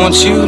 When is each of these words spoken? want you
want 0.00 0.24
you 0.24 0.39